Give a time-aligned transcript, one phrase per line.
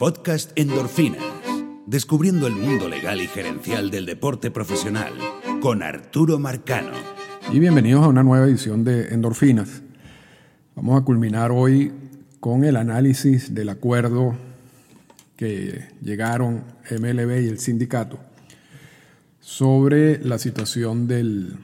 [0.00, 1.22] Podcast Endorfinas.
[1.84, 5.12] Descubriendo el mundo legal y gerencial del deporte profesional
[5.60, 6.92] con Arturo Marcano.
[7.52, 9.82] Y bienvenidos a una nueva edición de Endorfinas.
[10.74, 11.92] Vamos a culminar hoy
[12.40, 14.34] con el análisis del acuerdo
[15.36, 18.18] que llegaron MLB y el sindicato
[19.38, 21.58] sobre la situación de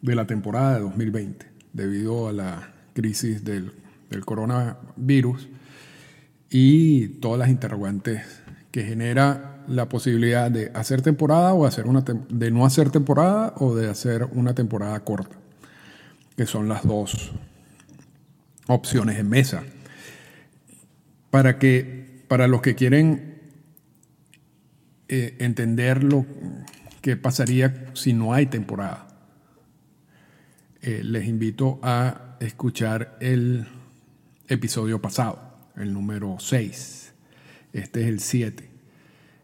[0.00, 3.70] la temporada de 2020 debido a la crisis del
[4.24, 5.49] coronavirus
[6.50, 8.22] y todas las interrogantes
[8.72, 13.74] que genera la posibilidad de hacer temporada o hacer una de no hacer temporada o
[13.74, 15.36] de hacer una temporada corta,
[16.36, 17.30] que son las dos
[18.66, 19.62] opciones en mesa.
[21.30, 23.40] Para que para los que quieren
[25.08, 26.26] eh, entender lo
[27.00, 29.06] que pasaría si no hay temporada,
[30.82, 33.66] eh, les invito a escuchar el
[34.48, 35.49] episodio pasado
[35.80, 37.12] el número 6.
[37.72, 38.70] Este es el 7.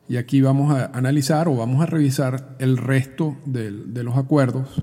[0.08, 4.82] Y aquí vamos a analizar o vamos a revisar el resto de, los acuerdos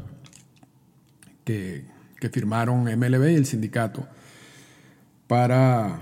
[1.46, 1.92] que,
[2.31, 4.08] firmaron MLB y el sindicato
[5.28, 6.00] para,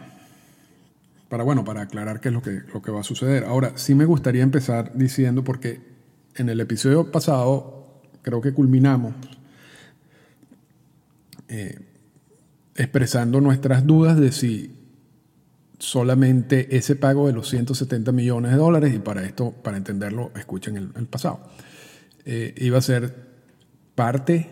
[1.29, 3.45] para, bueno, para aclarar qué es lo que, lo que va a suceder.
[3.45, 5.81] Ahora, sí me gustaría empezar diciendo, porque
[6.35, 9.15] en el episodio pasado creo que culminamos
[11.47, 11.79] eh,
[12.75, 14.80] expresando nuestras dudas de si
[15.81, 20.77] solamente ese pago de los 170 millones de dólares, y para esto, para entenderlo, escuchen
[20.77, 21.41] el, pasado,
[22.25, 23.15] eh, iba a ser
[23.95, 24.49] parte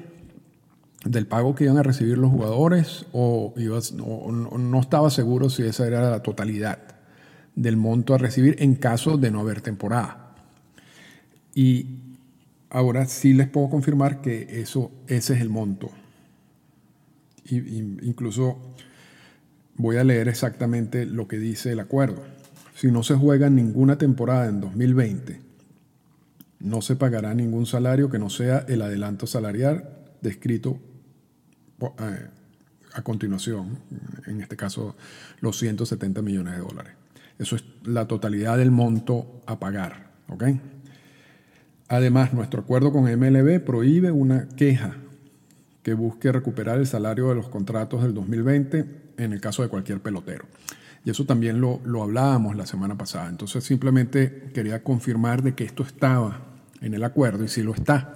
[1.05, 5.87] del pago que iban a recibir los jugadores o, iba, no estaba seguro si esa
[5.87, 6.79] era la totalidad
[7.55, 10.33] del monto a recibir en caso de no haber temporada.
[11.53, 11.99] Y
[12.69, 15.91] ahora sí les puedo confirmar que eso, ese es el monto.
[17.45, 17.57] Y,
[18.01, 18.57] incluso
[19.79, 22.21] Voy a leer exactamente lo que dice el acuerdo.
[22.75, 25.39] Si no se juega ninguna temporada en 2020,
[26.59, 29.89] no se pagará ningún salario que no sea el adelanto salarial
[30.21, 30.81] descrito
[31.81, 32.27] eh,
[32.93, 33.79] a continuación,
[34.27, 34.97] en este caso
[35.39, 36.93] los 170 millones de dólares.
[37.37, 40.09] Eso es la totalidad del monto a pagar.
[41.87, 44.97] Además, nuestro acuerdo con MLB prohíbe una queja
[45.83, 50.01] que busque recuperar el salario de los contratos del 2020 en el caso de cualquier
[50.01, 50.45] pelotero.
[51.05, 53.29] Y eso también lo, lo hablábamos la semana pasada.
[53.29, 56.41] Entonces simplemente quería confirmar de que esto estaba
[56.81, 58.15] en el acuerdo y si lo está.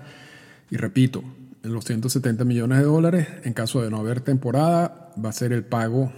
[0.70, 1.24] Y repito,
[1.64, 5.54] en los 170 millones de dólares, en caso de no haber temporada, va a ser
[5.54, 6.12] el pago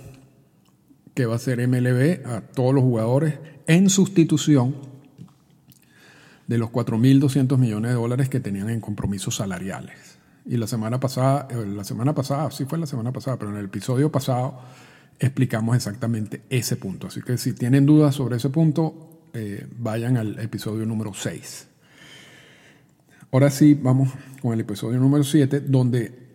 [1.13, 3.35] que va a hacer MLB a todos los jugadores
[3.67, 4.75] en sustitución
[6.47, 10.14] de los 4.200 millones de dólares que tenían en compromisos salariales.
[10.45, 13.57] Y la semana pasada, eh, la semana pasada, sí fue la semana pasada, pero en
[13.57, 14.59] el episodio pasado
[15.17, 17.07] explicamos exactamente ese punto.
[17.07, 21.67] Así que si tienen dudas sobre ese punto, eh, vayan al episodio número 6.
[23.31, 24.09] Ahora sí, vamos
[24.41, 26.25] con el episodio número 7, donde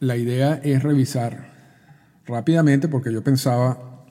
[0.00, 1.52] la idea es revisar
[2.26, 4.04] rápidamente, porque yo pensaba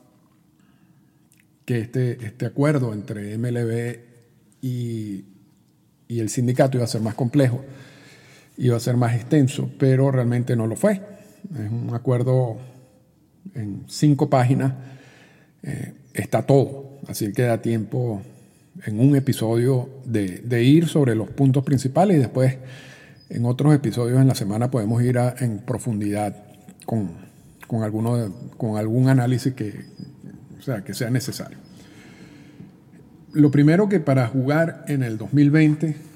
[1.65, 3.99] que este, este acuerdo entre MLB
[4.61, 5.25] y,
[6.07, 7.63] y el sindicato iba a ser más complejo
[8.59, 11.01] iba a ser más extenso, pero realmente no lo fue.
[11.53, 12.57] Es un acuerdo
[13.55, 14.73] en cinco páginas,
[15.63, 18.21] eh, está todo, así que da tiempo
[18.85, 22.57] en un episodio de, ir sobre los puntos principales y después
[23.29, 26.35] en otros episodios en la semana podemos ir en profundidad
[26.85, 27.11] con,
[27.65, 29.85] con, alguno con algún análisis que,
[30.57, 31.57] o sea, que sea necesario.
[33.31, 36.08] Lo primero que para jugar en el 2020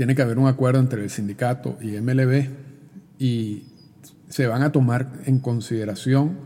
[0.00, 2.48] tiene que haber un acuerdo entre el sindicato y MLB
[3.18, 3.64] y
[4.30, 6.38] se van a tomar en consideración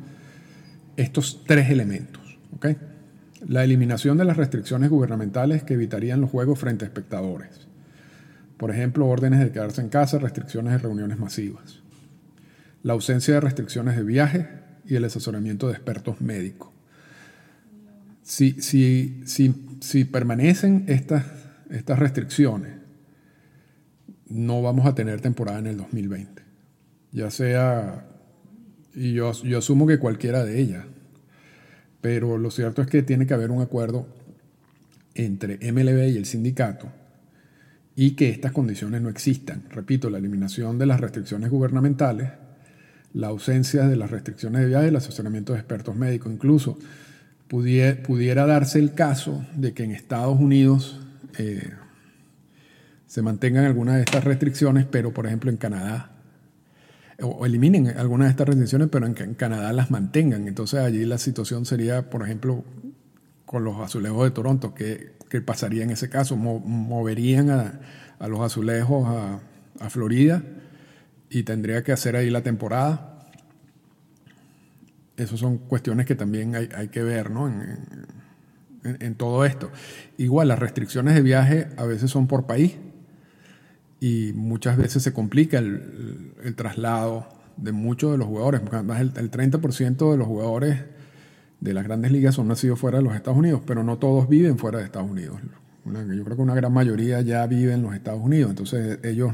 [0.97, 2.21] estos tres elementos.
[3.47, 7.69] La eliminación de las restricciones gubernamentales que evitarían los juegos frente a espectadores.
[8.57, 11.79] Por ejemplo, órdenes de quedarse en casa, restricciones de reuniones masivas.
[12.83, 14.49] La ausencia de restricciones de viaje
[14.85, 16.71] y el asesoramiento de expertos médicos.
[18.21, 19.23] Si, si,
[19.81, 21.25] si permanecen estas,
[21.71, 22.83] estas restricciones,
[24.29, 26.43] no vamos a tener temporada en el 2020.
[27.13, 28.07] Ya sea,
[28.95, 30.85] y yo, yo asumo que cualquiera de ellas,
[32.01, 34.07] pero lo cierto es que tiene que haber un acuerdo
[35.15, 36.91] entre MLB y el sindicato
[37.97, 39.65] y que estas condiciones no existan.
[39.71, 42.31] Repito, la eliminación de las restricciones gubernamentales,
[43.13, 46.79] la ausencia de las restricciones de viaje, el asesoramiento de expertos médicos, incluso
[47.47, 51.01] pudiera, pudiera darse el caso de que en Estados Unidos
[51.39, 51.71] eh,
[53.07, 56.15] se mantengan algunas de estas restricciones, pero por ejemplo en Canadá
[57.23, 60.49] o eliminen algunas de estas restricciones, pero en, Canadá las mantengan.
[60.49, 62.65] Entonces allí la situación sería, por ejemplo,
[63.45, 66.37] con los azulejos de Toronto, ¿qué, qué pasaría en ese caso?
[66.37, 67.81] ¿Moverían a,
[68.19, 69.41] a los azulejos a,
[69.81, 70.43] a, Florida
[71.31, 73.29] y tendría que hacer ahí la temporada?
[75.17, 77.47] Esas son cuestiones que también hay, hay que ver ¿no?
[77.47, 77.79] en,
[78.83, 79.71] en, en todo esto.
[80.19, 82.77] Igual, las restricciones de viaje a veces son por país
[84.05, 89.13] y muchas veces se complica el, el traslado de muchos de los jugadores, además el,
[89.17, 90.79] el 30% de los jugadores
[91.61, 94.59] de las grandes ligas son nacidos fuera de los Estados Unidos, pero no todos viven
[94.59, 95.39] fuera de Estados Unidos.
[95.87, 99.33] Una, yo creo que una gran mayoría ya vive en los Estados Unidos, entonces ellos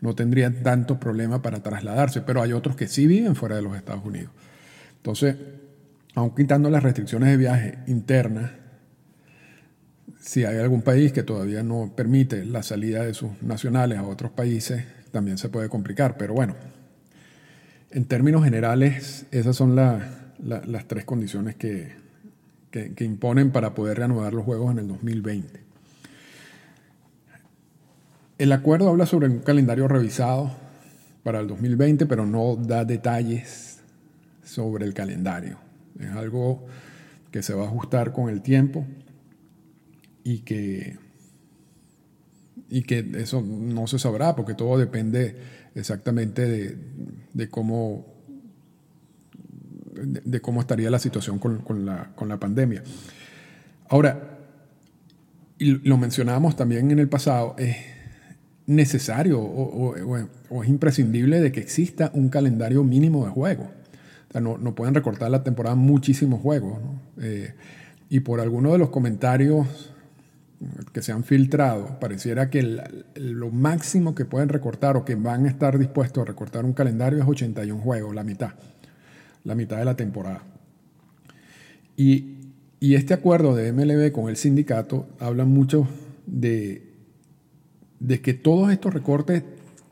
[0.00, 3.76] no tendrían tanto problema para trasladarse, pero hay otros que sí viven fuera de los
[3.76, 4.30] Estados Unidos.
[4.98, 5.34] Entonces,
[6.14, 8.52] aun quitando las restricciones de viaje internas,
[10.18, 14.30] si hay algún país que todavía no permite la salida de sus nacionales a otros
[14.30, 16.16] países, también se puede complicar.
[16.16, 16.54] Pero bueno,
[17.90, 21.94] en términos generales, esas son la, la, las tres condiciones que,
[22.70, 25.60] que, que, imponen para poder reanudar los juegos en el 2020.
[28.38, 30.50] El acuerdo habla sobre un calendario revisado
[31.22, 33.80] para el 2020, pero no da detalles
[34.42, 35.58] sobre el calendario.
[35.98, 36.66] Es algo
[37.30, 38.86] que se va a ajustar con el tiempo
[40.24, 40.98] y que,
[42.68, 45.36] y que eso no se sabrá porque todo depende
[45.74, 46.78] exactamente de,
[47.32, 48.06] de cómo,
[49.94, 52.82] de, cómo estaría la situación con, con, la, con la pandemia.
[53.88, 54.38] Ahora,
[55.58, 57.76] y lo mencionábamos también en el pasado, es
[58.66, 60.16] necesario o,
[60.62, 63.66] es imprescindible de que exista un calendario mínimo de juegos.
[63.66, 66.78] O sea, no, no, pueden recortar la temporada muchísimos juegos.
[67.20, 67.52] Eh,
[68.08, 69.92] y por alguno de los comentarios
[70.92, 72.62] que se han filtrado, pareciera que
[73.14, 77.18] lo máximo que pueden recortar o que van a estar dispuestos a recortar un calendario
[77.18, 78.52] es 81 juegos, la mitad,
[79.44, 80.42] la mitad de la temporada.
[81.96, 82.36] Y,
[82.78, 85.88] y este acuerdo de MLB con el sindicato habla mucho
[86.26, 86.92] de,
[87.98, 89.42] de que todos estos recortes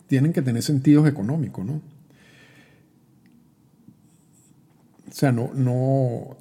[0.07, 1.81] tienen que tener sentidos económicos, ¿no?
[5.09, 6.37] O sea, no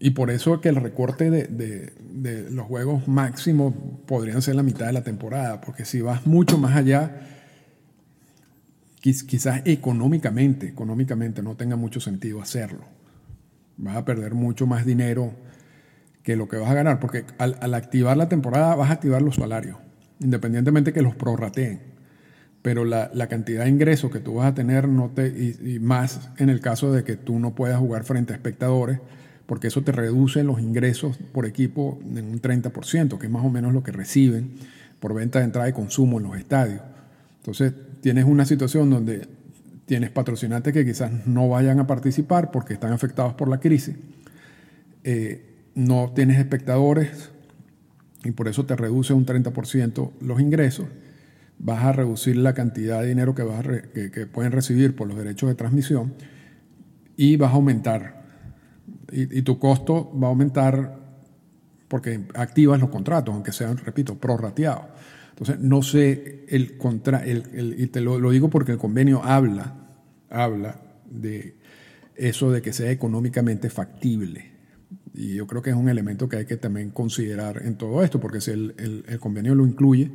[0.00, 3.74] y por eso que el recorte de, de, los juegos máximos
[4.06, 7.20] podrían ser la mitad de la temporada, porque si vas mucho más allá,
[9.00, 12.84] quizás económicamente, económicamente no tenga mucho sentido hacerlo.
[13.76, 15.32] Vas a perder mucho más dinero
[16.22, 19.36] que lo que vas a ganar, porque al, activar la temporada vas a activar los
[19.36, 19.76] salarios,
[20.20, 21.94] independientemente que los prorrateen.
[22.62, 26.30] Pero la, la, cantidad de ingresos que tú vas a tener, no te, y más
[26.38, 29.00] en el caso de que tú no puedas jugar frente a espectadores,
[29.46, 33.50] porque eso te reduce los ingresos por equipo en un 30%, que es más o
[33.50, 34.52] menos lo que reciben
[35.00, 36.80] por venta de entrada y consumo en los estadios.
[37.38, 39.28] Entonces, tienes una situación donde
[39.86, 43.96] tienes patrocinantes que quizás no vayan a participar porque están afectados por la crisis,
[45.02, 45.44] eh,
[45.74, 47.30] no tienes espectadores
[48.24, 50.86] y por eso te reduce un 30% los ingresos,
[51.58, 53.62] vas a reducir la cantidad de dinero que, vas
[53.92, 56.14] que pueden recibir por los derechos de transmisión
[57.18, 58.23] y vas a aumentar
[59.12, 60.98] y, tu costo va a aumentar
[61.88, 64.84] porque activas los contratos, aunque sean, repito, prorrateados.
[65.30, 69.22] Entonces, no sé, el contra, el, el, y te lo, lo, digo porque el convenio
[69.22, 69.74] habla,
[70.30, 70.80] habla
[71.10, 71.56] de
[72.16, 74.52] eso de que sea económicamente factible.
[75.12, 78.20] Y yo creo que es un elemento que hay que también considerar en todo esto,
[78.20, 80.10] porque si el, el convenio lo incluye,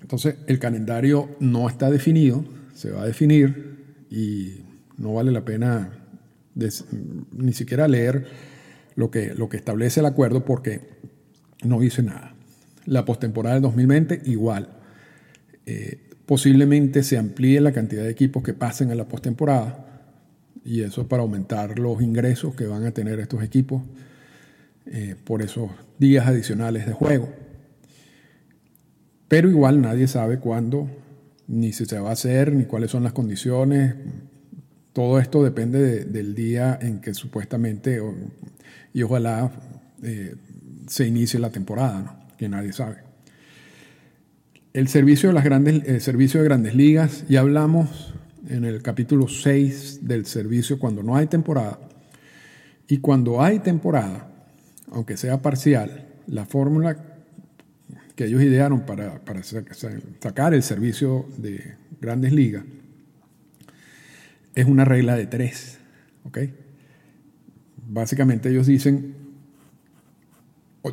[0.00, 4.62] entonces el calendario no está definido, se va a definir y
[4.96, 5.90] no vale la pena
[7.32, 8.26] ni siquiera leer
[8.94, 10.80] lo que, lo que establece el acuerdo porque
[11.62, 12.34] no dice nada.
[12.84, 14.70] La postemporada del 2020 igual.
[15.66, 19.84] Eh, posiblemente se amplíe la cantidad de equipos que pasen a la postemporada
[20.64, 23.82] y eso para aumentar los ingresos que van a tener estos equipos
[24.86, 27.32] eh, por esos días adicionales de juego.
[29.28, 30.90] Pero igual nadie sabe cuándo,
[31.46, 33.94] ni si se va a hacer, ni cuáles son las condiciones.
[34.98, 38.02] Todo esto depende de, del día en que supuestamente,
[38.92, 39.48] y ojalá
[40.02, 40.34] eh,
[40.88, 42.96] se inicie la temporada, que nadie sabe.
[44.72, 48.12] El servicio de las grandes, el servicio de grandes ligas, ya hablamos
[48.48, 51.78] en el capítulo 6 del servicio cuando no hay temporada.
[52.88, 54.28] Y cuando hay temporada,
[54.90, 56.96] aunque sea parcial, la fórmula
[58.16, 62.64] que ellos idearon para sacar el servicio de grandes ligas
[64.60, 65.78] es una regla de tres.
[67.86, 69.14] Básicamente ellos dicen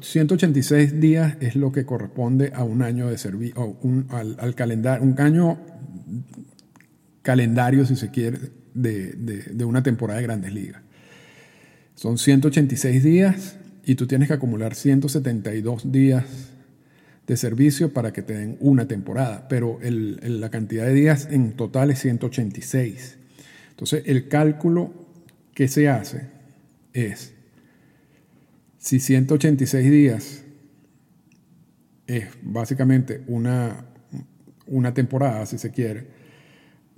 [0.02, 3.78] 186 días es lo que corresponde a un año de servicio,
[4.10, 5.58] al, al, calendario, un año
[7.22, 8.40] calendario, si se quiere,
[8.74, 10.82] de, de una temporada de grandes ligas.
[11.96, 16.26] Son 186 días y tú tienes que acumular 172 días
[17.26, 21.90] de servicio para que te den una temporada, pero la cantidad de días en total
[21.90, 23.18] es 186.
[23.76, 24.94] Entonces, el cálculo
[25.54, 26.30] que se hace
[26.94, 27.34] es,
[28.78, 30.44] si 186 días
[32.08, 33.84] es básicamente una,
[34.66, 36.08] una temporada, si se quiere,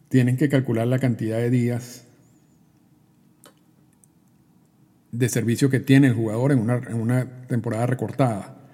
[0.09, 2.03] tienen que calcular la cantidad de días
[5.11, 8.69] de servicio que tiene el jugador en una, en una temporada recortada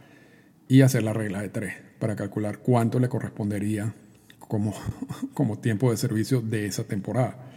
[0.67, 3.93] y hacer la regla de tres para calcular cuánto le correspondería
[4.39, 4.73] como,
[5.33, 7.52] como tiempo de servicio de esa temporada.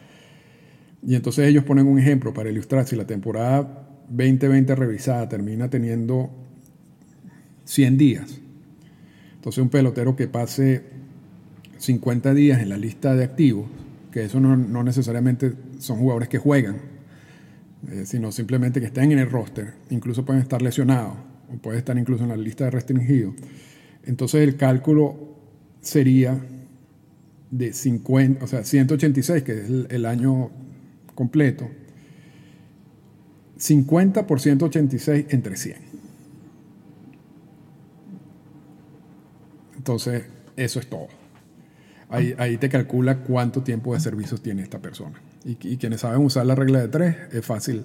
[1.02, 6.30] Y entonces ellos ponen un ejemplo para ilustrar si la temporada 2020 revisada termina teniendo
[7.64, 8.40] 100 días.
[9.34, 10.82] Entonces un pelotero que pase
[11.78, 13.66] 50 días en la lista de activos,
[14.10, 16.76] que eso no, no necesariamente son jugadores que juegan,
[17.90, 21.14] eh, sino simplemente que estén en el roster, incluso pueden estar lesionados
[21.52, 23.34] o puede estar incluso en la lista de restringidos.
[24.04, 25.36] Entonces el cálculo
[25.80, 26.40] sería
[27.50, 30.50] de 50, o sea, 186, que es el, año
[31.16, 31.68] completo,
[33.56, 35.76] 50 por 186 entre 100.
[39.76, 41.08] Entonces, eso es todo.
[42.08, 45.20] Ahí, ahí, te calcula cuánto tiempo de servicios tiene esta persona.
[45.44, 47.84] Y, y, quienes saben usar la regla de tres, es fácil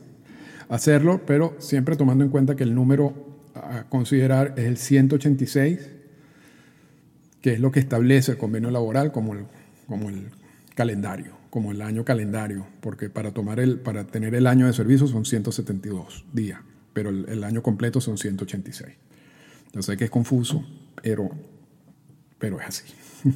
[0.69, 5.89] hacerlo, pero siempre tomando en cuenta que el número a considerar es el 186,
[7.41, 9.45] que es lo que establece el convenio laboral como el,
[9.87, 10.29] como el
[10.75, 15.05] calendario, como el año calendario, porque para, tomar el, para tener el año de servicio
[15.05, 16.61] son 172 días,
[16.93, 18.89] pero el, año completo son 186.
[19.73, 20.63] Yo sé que es confuso,
[21.03, 21.29] pero,
[22.39, 22.85] pero es así.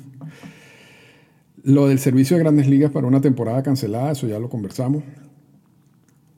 [1.64, 5.04] lo del servicio de grandes ligas para una temporada cancelada, eso ya lo conversamos.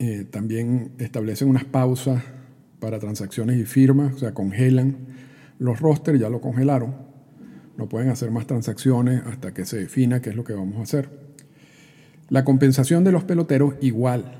[0.00, 2.24] Eh, también establecen unas pausas
[2.80, 4.96] para transacciones y firmas, o sea, congelan
[5.60, 6.96] los rosters, ya lo congelaron.
[7.76, 10.82] No pueden hacer más transacciones hasta que se defina qué es lo que vamos a
[10.82, 11.27] hacer.
[12.28, 14.34] La compensación de los peloteros igual.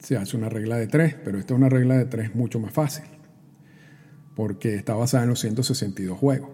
[0.00, 2.72] Se hace una regla de tres, pero esta es una regla de tres mucho más
[2.72, 3.04] fácil,
[4.34, 6.50] porque está basada en los 162 juegos.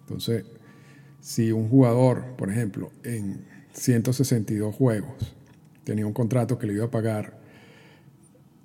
[0.00, 0.44] Entonces,
[1.20, 5.34] si un jugador, por ejemplo, en 162 juegos
[5.84, 7.38] tenía un contrato que le iba a pagar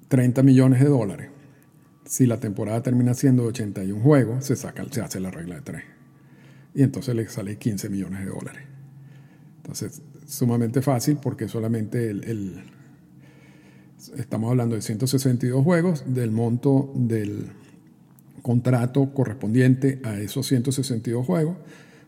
[0.10, 1.30] 30 millones de dólares,
[2.06, 5.62] si la temporada termina siendo de 81 juegos, se, saca, se hace la regla de
[5.62, 5.84] 3.
[6.76, 8.64] Y entonces le sale 15 millones de dólares.
[9.58, 12.64] Entonces, sumamente fácil porque solamente el,
[14.16, 17.48] estamos hablando de 162 juegos, del monto del
[18.44, 21.58] contrato correspondiente a esos 162 juegos.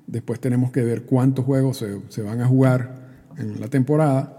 [0.05, 4.35] Después tenemos que ver cuántos juegos se, se van a jugar en la temporada.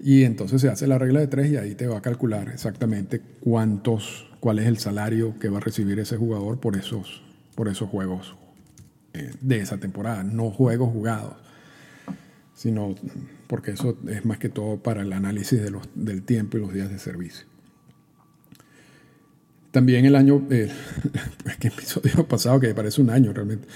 [0.00, 3.20] Y entonces se hace la regla de 3 y ahí te va a calcular exactamente
[3.40, 7.22] cuántos cuál es el salario que va a recibir ese jugador por esos,
[7.54, 8.36] por esos juegos
[9.12, 11.36] eh, de esa temporada, no juegos jugados,
[12.58, 12.96] sino
[13.46, 16.74] porque eso es más que todo para el análisis de los, del tiempo y los
[16.74, 17.46] días de servicio.
[19.70, 20.68] También el año, eh,
[21.60, 23.68] que episodio pasado, que parece un año realmente,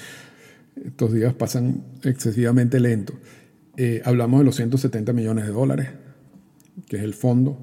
[0.85, 3.15] estos días pasan excesivamente lento.
[3.77, 5.91] Eh, hablamos de los 170 millones de dólares,
[6.89, 7.57] que es el fondo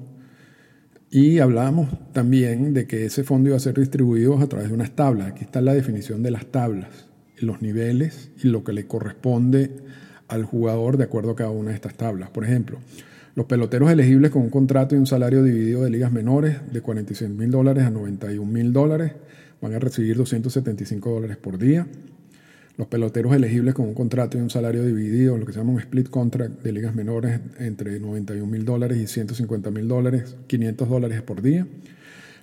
[1.10, 4.96] y hablábamos también de que ese fondo iba a ser distribuido a través de unas
[4.96, 5.28] tablas.
[5.28, 7.10] Aquí está la definición de las tablas,
[7.40, 9.70] los niveles y lo que le corresponde
[10.30, 12.30] al jugador de acuerdo a cada una de estas tablas.
[12.30, 12.78] Por ejemplo,
[13.34, 17.30] los peloteros elegibles con un contrato y un salario dividido de ligas menores de 46
[17.30, 19.12] mil dólares a 91 mil dólares
[19.60, 21.86] van a recibir 275 dólares por día.
[22.76, 25.80] Los peloteros elegibles con un contrato y un salario dividido, lo que se llama un
[25.80, 31.20] split contract de ligas menores entre 91 mil dólares y 150 mil dólares, 500 dólares
[31.20, 31.66] por día.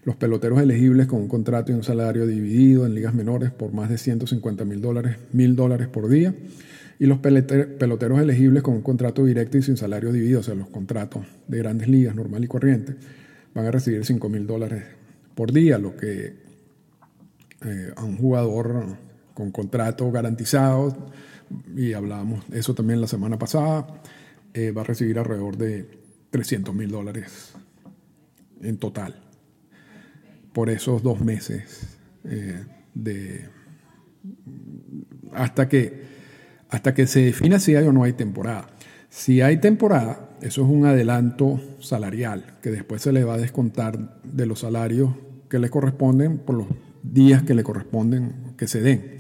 [0.04, 3.90] Los peloteros elegibles con un contrato y un salario dividido en ligas menores por más
[3.90, 6.34] de 150 mil dólares, mil dólares por día.
[7.00, 10.70] Y los peloteros elegibles con un contrato directo y sin salario dividido, o sea, los
[10.70, 12.96] contratos de grandes ligas normal y corriente,
[13.54, 14.84] van a recibir 5 mil dólares
[15.36, 16.34] por día, lo que
[17.66, 18.98] eh, a un jugador
[19.34, 21.12] con contrato garantizado,
[21.76, 23.88] y hablábamos eso también la semana pasada,
[24.54, 25.88] eh, va a recibir alrededor de
[26.32, 27.54] 300 mil dólares
[28.62, 29.22] en total
[30.54, 32.64] por esos dos meses eh,
[32.94, 33.46] de
[35.34, 36.17] hasta que
[36.70, 38.68] hasta que se defina si hay o no hay temporada.
[39.10, 44.20] Si hay temporada, eso es un adelanto salarial que después se le va a descontar
[44.24, 45.12] de los salarios
[45.50, 46.68] que le corresponden por los
[47.04, 49.18] días que le corresponden que se den.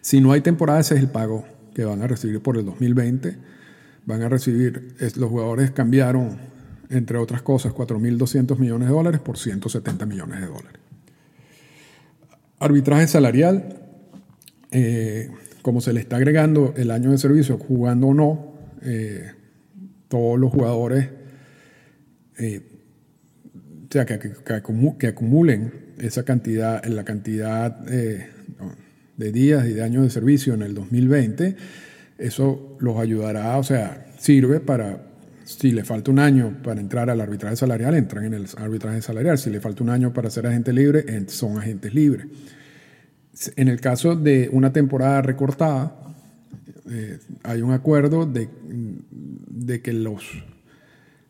[0.00, 3.56] Si no hay temporada, ese es el pago que van a recibir por el 2020
[4.06, 6.38] van a recibir, los jugadores cambiaron,
[6.88, 10.80] entre otras cosas, 4.200 millones de dólares por 170 millones de dólares.
[12.60, 13.80] Arbitraje salarial,
[14.70, 15.30] eh,
[15.66, 19.32] como se le está agregando el año de servicio, jugando o no, eh,
[20.06, 21.08] todos los jugadores,
[22.38, 22.62] eh,
[23.88, 30.54] o sea, que, acumulen esa cantidad, la cantidad de días y de años de servicio
[30.54, 31.56] en el 2020,
[32.16, 35.02] eso los ayudará, o sea, sirve para,
[35.42, 39.36] si le falta un año para entrar al arbitraje salarial, entran en el arbitraje salarial.
[39.36, 42.26] Si le falta un año para ser agente libre, son agentes libres.
[43.56, 45.96] En el caso de una temporada recortada,
[46.90, 48.48] eh, hay un acuerdo de,
[49.82, 49.92] que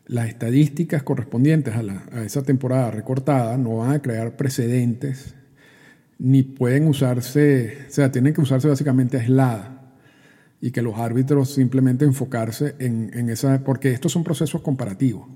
[0.06, 1.80] las estadísticas correspondientes a,
[2.12, 5.34] a, esa temporada recortada no van a crear precedentes
[6.18, 9.76] ni pueden usarse, o sea, tienen que usarse básicamente aisladas
[10.60, 15.28] y que los árbitros simplemente enfocarse en, esa, porque estos son procesos comparativos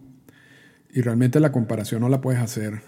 [0.92, 2.80] y realmente la comparación no la puedes hacer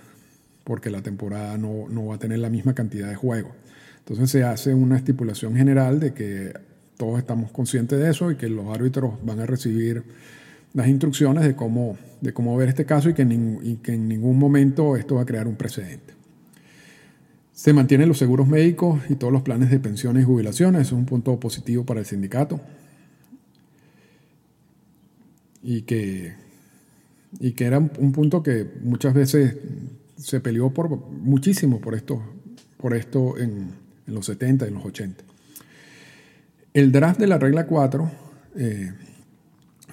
[0.64, 3.54] porque la temporada no, no va a tener la misma cantidad de juego.
[4.02, 6.52] Entonces se hace una estipulación general de que
[6.96, 10.02] todos estamos conscientes de eso y que los árbitros van a recibir
[10.74, 14.38] las instrucciones de cómo, de cómo ver este caso y que, y que en ningún
[14.38, 16.14] momento esto va a crear un precedente.
[17.52, 20.88] Se mantienen los seguros médicos y todos los planes de pensiones y jubilaciones.
[20.88, 22.60] Es un punto positivo para el sindicato.
[25.62, 26.34] Y que,
[27.38, 29.56] y que era un punto que muchas veces
[30.16, 32.20] se peleó por, muchísimo por esto,
[32.78, 35.24] por esto en, los 70 y en los 80.
[36.74, 38.10] El draft de la regla 4
[38.56, 38.92] eh,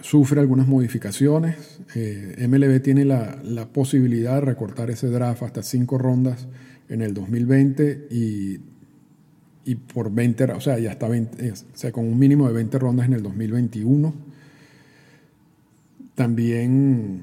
[0.01, 1.81] sufre algunas modificaciones.
[1.95, 6.47] Eh, MLB tiene la, la, posibilidad de recortar ese draft hasta cinco rondas
[6.87, 8.59] en el 2020 y,
[9.65, 13.05] y por 20, o sea, ya está 20, o con un mínimo de 20 rondas
[13.05, 14.13] en el 2021.
[16.15, 17.21] También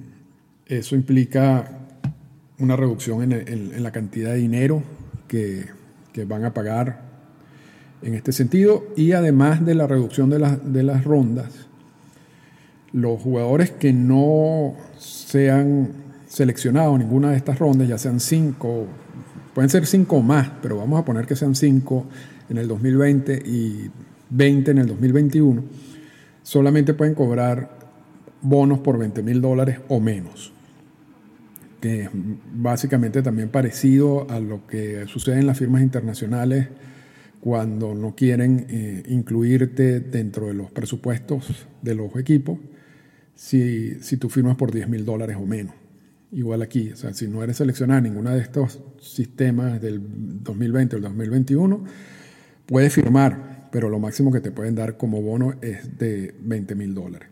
[0.67, 1.81] eso implica
[2.59, 4.83] una reducción en, la cantidad de dinero
[5.29, 5.67] que,
[6.17, 7.01] que, van a pagar
[8.03, 11.67] en este sentido y además de la reducción de, las rondas,
[12.93, 15.91] los jugadores que no sean
[16.27, 18.87] seleccionados en ninguna de estas rondas, ya sean cinco
[19.57, 22.05] Pueden ser cinco más, pero vamos a poner que sean cinco
[22.51, 23.91] en el 2020 y
[24.29, 25.65] 20 en el 2021.
[26.43, 27.71] Solamente pueden cobrar
[28.43, 30.53] bonos por 20 mil dólares o menos.
[31.81, 36.69] Que es básicamente también parecido a lo que sucede en las firmas internacionales
[37.41, 42.59] cuando no quieren eh, incluirte dentro de los presupuestos de los equipos
[43.35, 45.75] si, si tú firmas por 10 mil dólares o menos
[46.33, 46.91] igual aquí.
[46.91, 50.01] O sea, si no eres seleccionado en ninguno de estos sistemas del
[50.43, 51.85] 2020 o el 2021,
[52.67, 56.95] puedes firmar, pero lo máximo que te pueden dar como bono es de 20 mil
[56.95, 57.29] dólares.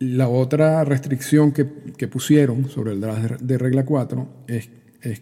[0.00, 1.66] La otra restricción que,
[2.08, 4.70] pusieron sobre el draft de regla 4 es,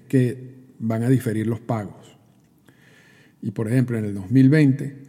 [0.07, 2.17] que van a diferir los pagos.
[3.43, 5.03] Y por ejemplo, en el 2020,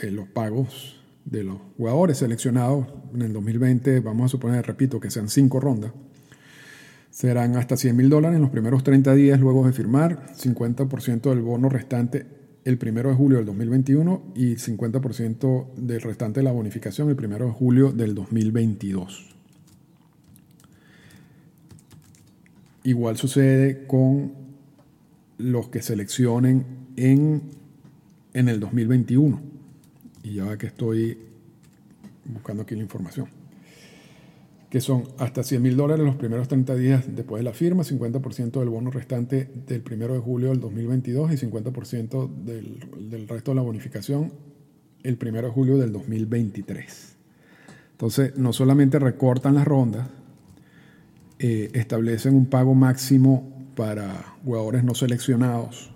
[0.00, 5.10] eh, los pagos de los jugadores seleccionados, en el 2020, vamos a suponer, repito, que
[5.10, 5.92] sean cinco rondas,
[7.10, 11.42] Serán hasta 100 mil dólares en los primeros 30 días luego de firmar, 50% del
[11.42, 17.10] bono restante el 1 de julio del 2021 y 50% del restante de la bonificación
[17.10, 19.34] el 1 de julio del 2022.
[22.84, 24.32] Igual sucede con
[25.38, 27.42] los que seleccionen en,
[28.32, 29.40] en el 2021.
[30.24, 31.18] Y ya que estoy
[32.24, 33.41] buscando aquí la información
[34.72, 38.58] que son hasta 100 mil dólares los primeros 30 días después de la firma, 50%
[38.58, 43.56] del bono restante del 1 de julio del 2022 y 50% del, del resto de
[43.56, 44.32] la bonificación
[45.02, 47.16] el 1 de julio del 2023.
[47.90, 50.08] Entonces, no solamente recortan las rondas,
[51.38, 55.90] eh, establecen un pago máximo para jugadores no seleccionados,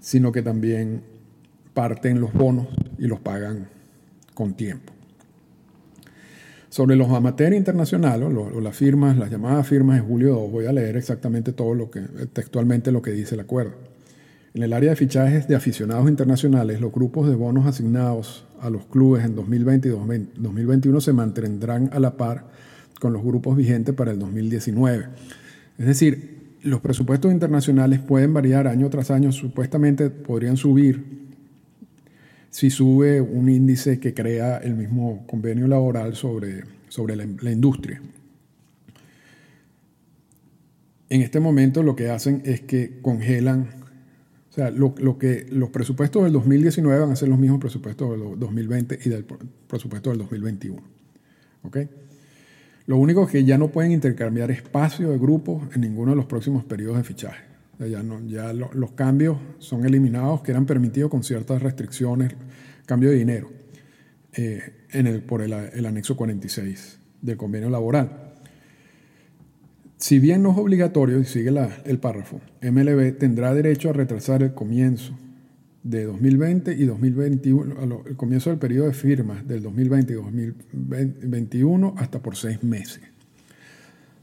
[0.00, 1.02] sino que también
[1.72, 2.66] parten los bonos
[2.98, 3.70] y los pagan
[4.34, 4.93] con tiempo.
[6.74, 10.72] Sobre los amateurs internacionales, o las firmas, las llamadas firmas de julio 2, voy a
[10.72, 12.00] leer exactamente todo lo que,
[12.32, 13.74] textualmente lo que dice el acuerdo.
[14.54, 18.86] En el área de fichajes de aficionados internacionales, los grupos de bonos asignados a los
[18.86, 22.46] clubes en 2020 y 2021 se mantendrán a la par
[22.98, 25.06] con los grupos vigentes para el 2019.
[25.78, 31.23] Es decir, los presupuestos internacionales pueden variar año tras año, supuestamente podrían subir
[32.54, 38.00] si sube un índice que crea el mismo convenio laboral sobre, sobre la, industria.
[41.08, 43.70] En este momento lo que hacen es que congelan,
[44.50, 48.38] o sea, lo, que, los presupuestos del 2019 van a ser los mismos presupuestos del
[48.38, 49.24] 2020 y del
[49.66, 50.80] presupuesto del 2021.
[51.64, 51.78] ¿ok?
[52.86, 56.26] Lo único es que ya no pueden intercambiar espacio de grupos en ninguno de los
[56.26, 57.53] próximos periodos de fichaje.
[57.78, 62.34] Ya no, ya los cambios son eliminados que eran permitidos con ciertas restricciones,
[62.86, 63.50] cambio de dinero,
[64.36, 68.32] eh, el, por el, anexo 46 del convenio laboral.
[69.96, 71.52] Si bien no es obligatorio, y sigue
[71.84, 75.16] el párrafo, MLB tendrá derecho a retrasar el comienzo
[75.82, 82.20] de 2020 y 2021, el comienzo del periodo de firmas del 2020 y 2021 hasta
[82.20, 83.02] por seis meses.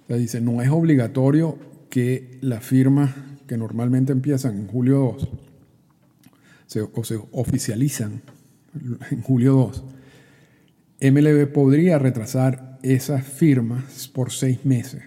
[0.07, 1.57] Dice, no es obligatorio
[1.89, 3.11] que las firmas
[3.51, 5.29] que normalmente empiezan en julio 2
[6.67, 8.21] se, o se oficializan
[9.11, 9.83] en julio 2,
[11.11, 15.03] MLB podría retrasar esas firmas por seis meses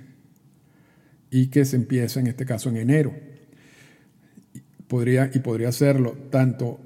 [1.30, 3.14] y que se empiece en este caso en enero
[4.88, 6.80] podría, y podría hacerlo tanto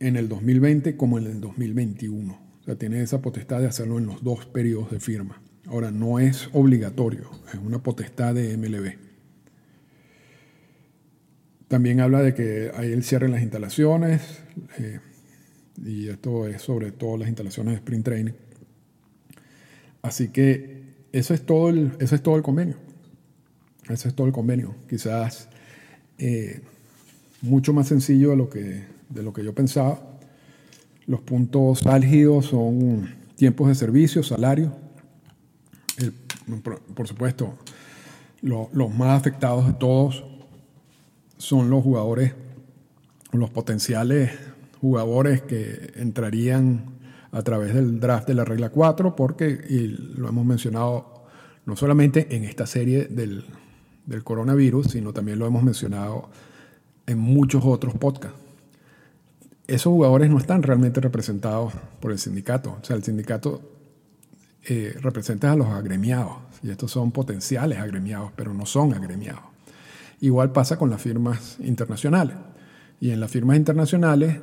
[0.00, 2.30] en el 2020 como en el 2021.
[2.60, 5.40] O sea, tiene esa potestad de hacerlo en los dos periodos de firma.
[5.66, 9.03] Ahora, no es obligatorio, es una potestad de MLB.
[11.68, 14.20] También habla de que hay el cierre en las instalaciones,
[14.78, 15.00] eh,
[15.84, 18.32] y esto es sobre todo las instalaciones de Sprint Training.
[20.02, 22.76] Así que eso es todo el, eso es todo el convenio.
[23.88, 24.74] Ese es todo el convenio.
[24.88, 25.48] Quizás
[26.18, 26.60] eh,
[27.42, 30.00] mucho más sencillo de lo que, de lo que yo pensaba.
[31.06, 34.72] Los puntos álgidos son tiempos de servicio, salario.
[36.94, 37.58] por, supuesto,
[38.42, 40.24] los más afectados de todos
[41.36, 42.34] son los jugadores,
[43.32, 44.30] los potenciales
[44.80, 46.94] jugadores que entrarían
[47.32, 51.24] a través del draft de la regla 4, porque, y lo hemos mencionado
[51.66, 53.44] no solamente en esta serie del,
[54.06, 56.28] del coronavirus, sino también lo hemos mencionado
[57.06, 58.38] en muchos otros podcasts.
[59.66, 62.78] Esos jugadores no están realmente representados por el sindicato.
[62.80, 63.62] O sea, el sindicato
[64.66, 69.53] eh, representa a los agremiados y estos son potenciales agremiados, pero no son agremiados.
[70.24, 72.34] Igual pasa con las firmas internacionales.
[72.98, 74.40] Y en las firmas internacionales,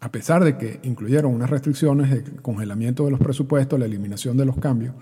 [0.00, 4.46] a pesar de que incluyeron unas restricciones de congelamiento de los presupuestos, la eliminación de
[4.46, 4.94] los cambios,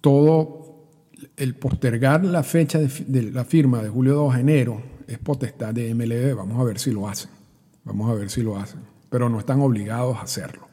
[0.00, 0.86] todo
[1.36, 5.94] el postergar la fecha de, la firma de julio 2 a enero es potestad de
[5.94, 7.30] MLB, vamos a ver si lo hacen,
[7.84, 10.66] vamos a ver si lo hacen, pero no están obligados a hacerlo.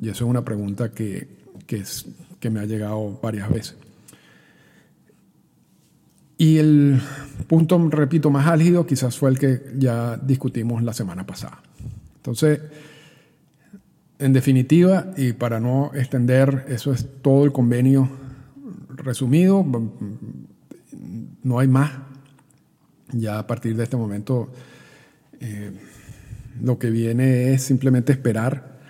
[0.00, 1.26] Y eso es una pregunta que,
[1.66, 3.81] que, me ha llegado varias veces.
[6.42, 7.00] Y el
[7.46, 11.62] punto, repito, más álgido quizás fue el que ya discutimos la semana pasada.
[12.16, 12.58] Entonces,
[14.18, 18.10] en definitiva, y para no extender, eso es todo el convenio
[18.88, 19.64] resumido,
[21.44, 21.92] no hay más
[23.12, 24.50] ya a partir de este momento
[25.38, 25.70] eh,
[26.60, 28.80] lo que viene es simplemente esperar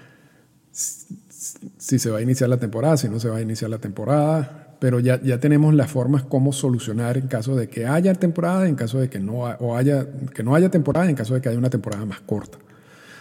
[0.70, 4.62] si se va a iniciar la temporada, si no se va a iniciar la temporada,
[4.83, 8.75] pero ya, ya tenemos las formas cómo solucionar en caso de que haya temporada, en
[8.75, 11.59] caso de que no, o haya, que no haya temporada, en caso de que haya
[11.59, 12.59] una temporada más corta,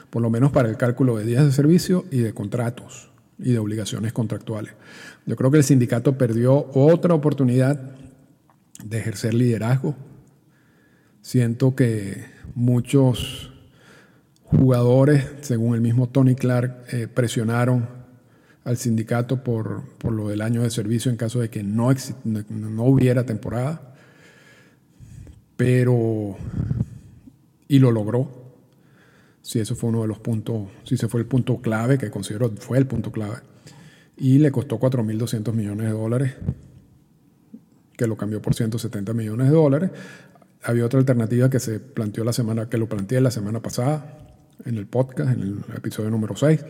[0.09, 3.59] por lo menos para el cálculo de días de servicio y de contratos y de
[3.59, 4.73] obligaciones contractuales.
[5.27, 7.79] Yo creo que el sindicato perdió otra oportunidad
[8.83, 9.95] de ejercer liderazgo
[11.21, 13.53] Siento que muchos
[14.45, 18.00] jugadores, según el mismo Tony Clark, eh, presionaron
[18.63, 21.91] al sindicato por, lo del año de servicio en caso de que no,
[22.23, 23.95] no hubiera temporada.
[25.57, 26.37] Pero,
[27.67, 28.41] y lo logró.
[29.41, 32.51] Si eso fue uno de los puntos, si ese fue el punto clave, que considero
[32.51, 33.37] fue el punto clave.
[34.17, 36.33] Y le costó 4.200 millones de dólares,
[37.97, 39.91] que lo cambió por 170 millones de dólares,
[40.63, 44.17] había otra alternativa que se planteó la semana, que lo planteé la semana pasada
[44.65, 46.63] en el podcast, en el episodio número 6.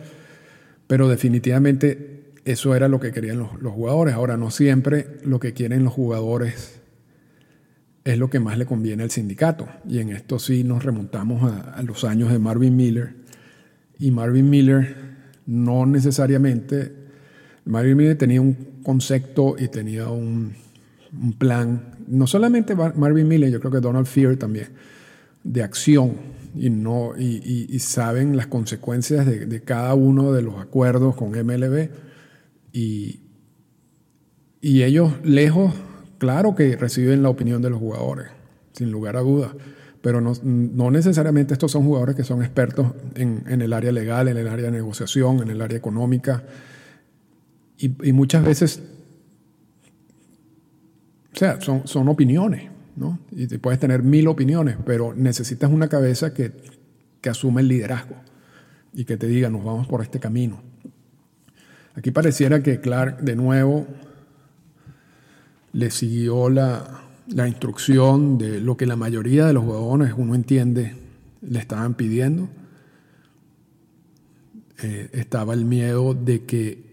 [0.86, 4.14] Pero definitivamente eso era lo que querían los, jugadores.
[4.14, 6.80] Ahora, no siempre lo que quieren los jugadores
[8.04, 9.68] es lo que más le conviene al sindicato.
[9.88, 13.14] Y en esto sí nos remontamos a, a los años de Marvin Miller.
[13.98, 14.96] Y Marvin Miller
[15.46, 16.92] no necesariamente,
[17.64, 20.54] Marvin Miller tenía un concepto y tenía un,
[21.20, 24.68] un plan, no solamente Marvin Miller, yo creo que Donald Fear también,
[25.44, 26.14] de acción
[26.54, 31.88] y, no, y, saben las consecuencias de, cada uno de los acuerdos con MLB
[32.72, 33.20] y,
[34.60, 35.74] y ellos lejos,
[36.18, 38.28] claro que reciben la opinión de los jugadores,
[38.72, 39.52] sin lugar a dudas,
[40.02, 44.28] pero no, no necesariamente estos son jugadores que son expertos en, en, el área legal,
[44.28, 46.42] en el área de negociación, en el área económica.
[47.78, 48.82] Y, muchas veces
[51.32, 53.18] o sea, son, son opiniones, ¿no?
[53.30, 56.52] Y te puedes tener mil opiniones, pero necesitas una cabeza que,
[57.20, 58.16] que asume el liderazgo
[58.92, 60.60] y que te diga, nos vamos por este camino.
[61.94, 63.86] Aquí pareciera que Clark de nuevo
[65.72, 70.94] le siguió la, la instrucción de lo que la mayoría de los huevones, uno entiende,
[71.42, 72.48] le estaban pidiendo.
[74.82, 76.92] Eh, estaba el miedo de que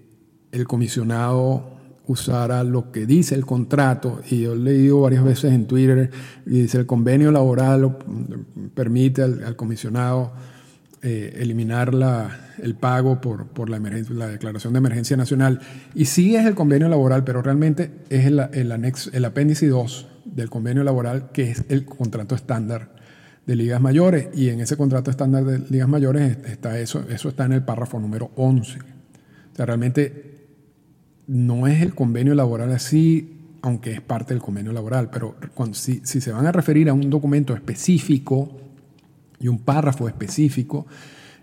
[0.51, 1.78] el comisionado
[2.09, 6.09] usara lo que dice el contrato, y yo he leído varias veces en Twitter,
[6.47, 7.97] y dice el convenio laboral
[8.73, 10.31] permite al, comisionado
[11.03, 15.59] eh, eliminar la, el pago por, por la, la, declaración de emergencia nacional.
[15.93, 20.07] Y sí es el convenio laboral, pero realmente es el, el, anexo, el apéndice 2
[20.25, 22.95] del convenio laboral, que es el contrato estándar
[23.45, 24.29] de ligas mayores.
[24.33, 27.99] Y en ese contrato estándar de ligas mayores está eso, eso está en el párrafo
[27.99, 28.79] número 11.
[28.79, 30.38] O sea, realmente
[31.29, 35.35] no es el convenio laboral así, aunque es parte del convenio laboral, pero
[35.73, 38.49] si, si se van a referir a un documento específico
[39.39, 40.87] y un párrafo específico,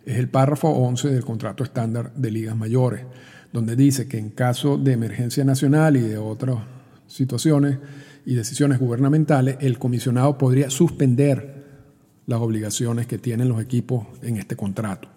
[0.05, 3.03] es el párrafo 11 del contrato estándar de ligas mayores,
[3.53, 6.59] donde dice que en caso de emergencia nacional y de otras
[7.07, 7.79] situaciones
[8.25, 11.65] y decisiones gubernamentales, el comisionado podría suspender
[12.27, 15.16] las obligaciones que tienen los equipos en este contrato.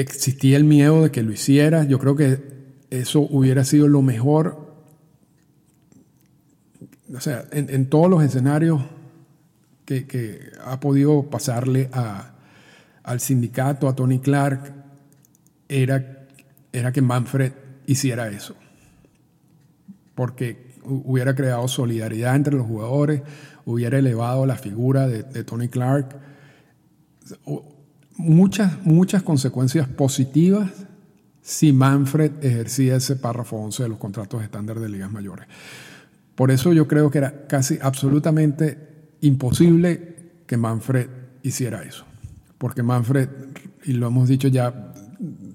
[0.00, 1.84] Existía el miedo de que lo hiciera.
[1.84, 2.40] Yo creo que
[2.90, 4.74] eso hubiera sido lo mejor.
[7.14, 8.82] O sea, en, todos los escenarios
[9.84, 12.34] que, ha podido pasarle a,
[13.02, 14.74] al sindicato, a Tony Clark,
[15.68, 16.26] era,
[16.72, 17.52] era que Manfred
[17.86, 18.54] hiciera eso.
[20.14, 23.22] Porque hubiera creado solidaridad entre los jugadores,
[23.64, 26.16] hubiera elevado la figura de, de Tony Clark
[28.16, 30.70] muchas, muchas consecuencias positivas
[31.42, 35.46] si Manfred ejercía ese párrafo 11 de los contratos estándar de ligas mayores.
[36.34, 41.08] Por eso yo creo que era casi absolutamente imposible que Manfred
[41.42, 42.04] hiciera eso.
[42.58, 43.28] Porque Manfred,
[43.84, 44.92] y lo hemos dicho ya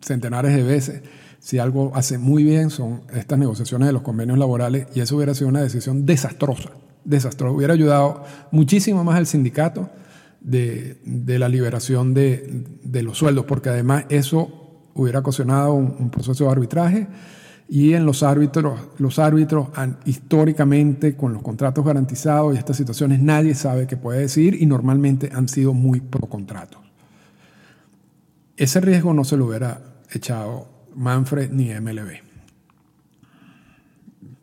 [0.02, 1.02] centenares de veces,
[1.40, 5.34] si algo hace muy bien son estas negociaciones de los convenios laborales y eso hubiera
[5.34, 6.70] sido una decisión desastrosa,
[7.04, 7.54] desastrosa.
[7.54, 9.90] Hubiera ayudado muchísimo más al sindicato
[10.42, 10.98] de,
[11.40, 12.66] la liberación de,
[13.04, 17.08] los sueldos, porque además eso hubiera ocasionado un, proceso de arbitraje
[17.70, 23.22] y en los árbitros, los árbitros han, históricamente con los contratos garantizados y estas situaciones
[23.22, 26.82] nadie sabe qué puede decir y normalmente han sido muy pro contratos.
[28.58, 32.20] Ese riesgo no se lo hubiera echado Manfred ni MLB.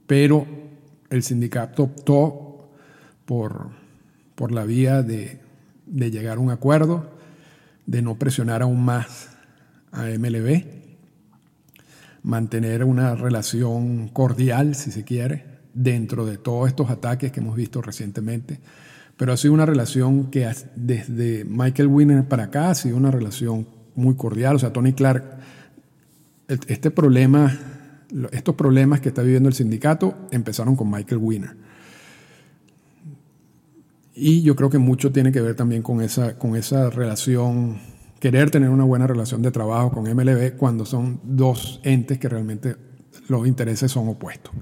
[0.06, 0.46] Pero
[1.11, 2.70] el sindicato optó
[3.26, 3.68] por,
[4.34, 5.47] por la vía de
[5.88, 7.11] de llegar a un acuerdo,
[7.87, 9.31] de no presionar aún más
[9.92, 10.64] a MLB,
[12.22, 17.81] mantener una relación cordial, si se quiere, dentro de todos estos ataques que hemos visto
[17.81, 18.61] recientemente.
[19.16, 23.66] Pero ha sido una relación que desde Michael Winner para acá ha sido una relación
[23.94, 24.57] muy cordial.
[24.57, 25.24] O sea, Tony Clark,
[26.46, 27.59] este problema,
[28.31, 31.67] estos problemas que está viviendo el sindicato empezaron con Michael Winner.
[34.20, 37.78] Y yo creo que mucho tiene que ver también con esa, con esa relación,
[38.18, 42.74] querer tener una buena relación de trabajo con MLB cuando son dos entes que realmente
[43.28, 44.52] los intereses son opuestos.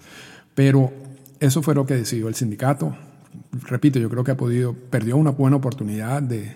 [0.54, 0.92] Pero
[1.40, 2.94] eso fue lo que decidió el sindicato.
[3.62, 6.54] Repito, yo creo que ha podido, perdió una buena oportunidad de,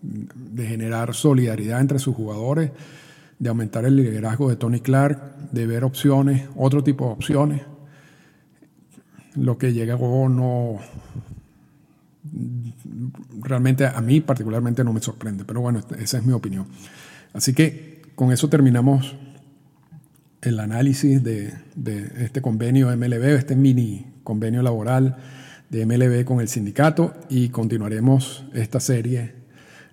[0.00, 2.70] de generar solidaridad entre sus jugadores,
[3.40, 7.62] de aumentar el liderazgo de Tony Clark, de ver opciones, otro tipo de opciones.
[9.34, 10.78] Lo que llegó no,
[13.40, 16.66] realmente a mí particularmente no me sorprende, pero bueno, esa es mi opinión.
[17.32, 19.16] Así que con eso terminamos
[20.42, 21.54] el análisis de,
[22.18, 25.16] este convenio MLB, este mini convenio laboral
[25.70, 29.34] de MLB con el sindicato y continuaremos esta serie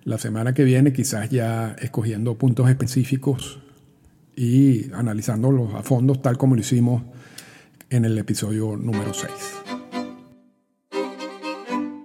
[0.04, 3.60] la semana que viene, quizás ya escogiendo puntos específicos
[4.34, 7.02] y analizándolos a fondo tal como lo hicimos
[7.90, 9.69] en el episodio número 6.